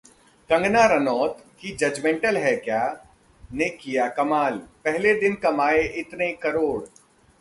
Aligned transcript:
कंगना 0.49 0.85
रनौत 0.85 1.43
की 1.59 1.75
जजमेंटल 1.75 2.37
है 2.37 2.55
क्या 2.55 2.81
ने 3.53 3.69
किया 3.75 4.07
कमाल, 4.09 4.57
पहले 4.85 5.13
दिन 5.13 5.35
कमाए 5.35 5.83
इतने 5.99 6.31
करोड़ 6.43 6.81